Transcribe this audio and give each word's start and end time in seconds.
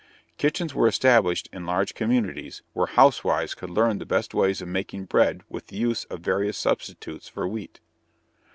Kitchens 0.39 0.73
were 0.73 0.87
established 0.87 1.47
in 1.53 1.63
large 1.67 1.93
communities 1.93 2.63
where 2.73 2.87
housewives 2.87 3.53
could 3.53 3.69
learn 3.69 3.99
the 3.99 4.05
best 4.07 4.33
ways 4.33 4.59
of 4.59 4.67
making 4.67 5.05
bread 5.05 5.43
with 5.47 5.67
the 5.67 5.77
use 5.77 6.05
of 6.05 6.21
various 6.21 6.57
substitutes 6.57 7.27
for 7.27 7.47
wheat. 7.47 7.79